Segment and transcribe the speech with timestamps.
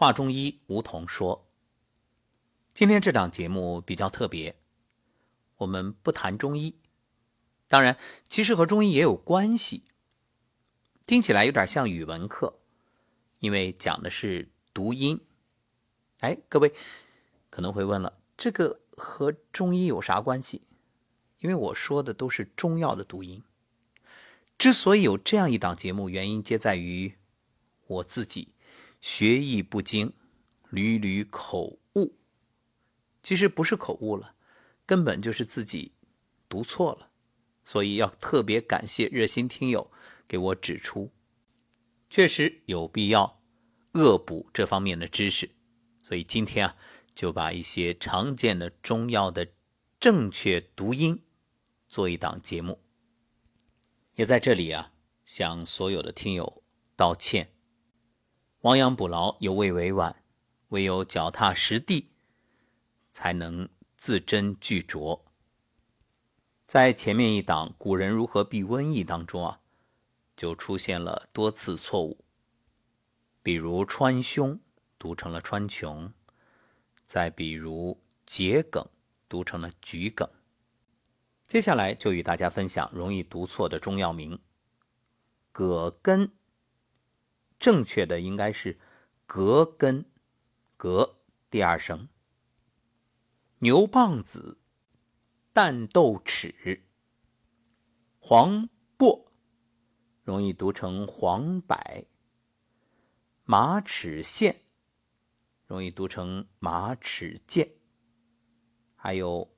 [0.00, 1.48] 话中医，梧桐说。
[2.72, 4.54] 今天这档节目比较特别，
[5.56, 6.76] 我们不谈中医，
[7.66, 7.98] 当然，
[8.28, 9.82] 其实和中医也有关系。
[11.04, 12.60] 听起来有点像语文课，
[13.40, 15.26] 因为讲的是读音。
[16.20, 16.72] 哎，各位
[17.50, 20.62] 可能会问了，这个和中医有啥关系？
[21.40, 23.42] 因为我说的都是中药的读音。
[24.56, 27.16] 之所以有这样一档节目，原因皆在于
[27.88, 28.54] 我自己
[29.00, 30.12] 学艺不精，
[30.70, 32.18] 屡屡口误。
[33.22, 34.34] 其实不是口误了，
[34.86, 35.92] 根本就是自己
[36.48, 37.10] 读错了。
[37.64, 39.90] 所以要特别感谢热心听友
[40.26, 41.12] 给我指出，
[42.08, 43.38] 确实有必要
[43.92, 45.50] 恶补这方面的知识。
[46.02, 46.76] 所以今天啊，
[47.14, 49.48] 就把一些常见的中药的
[50.00, 51.22] 正确读音
[51.86, 52.80] 做一档节目。
[54.14, 54.92] 也在这里啊，
[55.26, 56.62] 向所有的听友
[56.96, 57.52] 道歉。
[58.62, 60.24] 亡羊补牢，犹未为晚，
[60.70, 62.10] 唯有脚踏实地，
[63.12, 65.20] 才能字斟句酌。
[66.66, 69.58] 在前面一档《古人如何避瘟疫》当中啊，
[70.36, 72.24] 就出现了多次错误，
[73.44, 74.58] 比如川芎
[74.98, 76.10] 读成了川穹，
[77.06, 78.84] 再比如桔梗
[79.28, 80.28] 读成了桔梗。
[81.46, 84.40] 接下来就与大家分享容易读错的中药名。
[85.52, 86.32] 葛根，
[87.58, 88.78] 正确的应该是
[89.26, 90.04] 葛根，
[90.76, 91.18] 葛
[91.50, 92.08] 第二声。
[93.58, 94.58] 牛蒡子、
[95.52, 96.82] 淡豆豉、
[98.18, 99.32] 黄柏，
[100.22, 101.76] 容易读成黄柏。
[103.44, 104.56] 马齿苋，
[105.66, 107.72] 容易读成马齿苋。
[108.94, 109.54] 还有。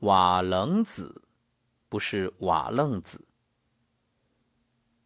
[0.00, 1.28] 瓦楞子
[1.88, 3.26] 不是瓦楞子，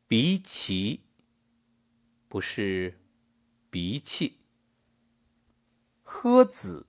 [0.09, 1.08] 鼻齐
[2.29, 3.01] 不是
[3.71, 4.41] 鼻气，
[6.05, 6.87] 诃子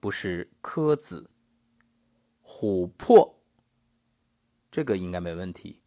[0.00, 1.30] 不是柯子，
[2.42, 3.40] 琥珀
[4.70, 5.80] 这个应该没问题，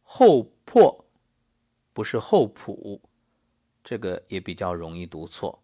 [0.00, 1.04] 厚朴
[1.92, 3.02] 不是厚朴，
[3.84, 5.62] 这个也比较容易读错，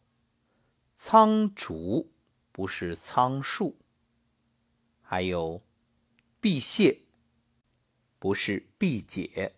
[0.95, 2.13] 苍竹
[2.53, 3.79] 不是苍树。
[5.01, 5.63] 还有，
[6.39, 7.07] 辟谢
[8.19, 9.57] 不是辟解，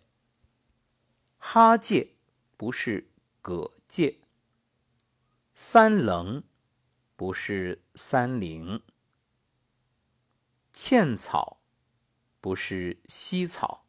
[1.37, 2.15] 哈介
[2.61, 3.09] 不是
[3.41, 4.19] 葛介，
[5.55, 6.43] 三棱
[7.15, 8.83] 不是三棱，
[10.71, 11.63] 茜草
[12.39, 13.87] 不是茜草，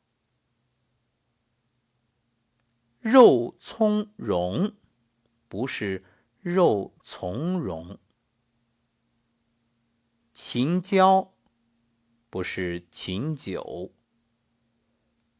[2.98, 4.74] 肉苁蓉
[5.48, 6.02] 不是
[6.40, 7.98] 肉苁蓉，
[10.32, 11.34] 秦椒。
[12.30, 13.92] 不是秦酒，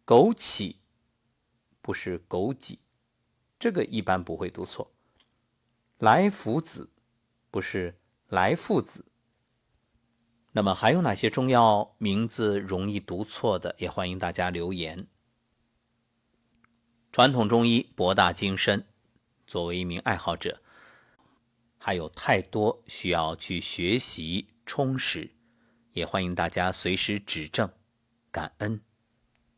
[0.05, 0.77] 枸杞
[1.81, 2.81] 不是枸杞，
[3.63, 4.91] 这个一般不会读错。
[5.99, 6.91] 来福子
[7.49, 7.95] 不是
[8.27, 9.07] 来复子。
[10.51, 13.77] 那么还有哪些中药名字容易读错的？
[13.79, 15.07] 也欢迎大家留言。
[17.13, 18.85] 传统中医博大精深，
[19.47, 20.61] 作为一名爱好者，
[21.79, 25.31] 还有太多需要去学习充实。
[25.93, 27.73] 也欢迎大家随时指正，
[28.33, 28.81] 感恩。